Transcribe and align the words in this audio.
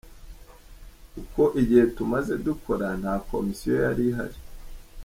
Kuko 1.13 1.41
igihe 1.61 1.83
tumaze 1.95 2.33
dukora, 2.45 2.87
nta 3.01 3.13
Komisiyo 3.29 3.73
yari 3.83 4.03
ihari. 4.09 4.39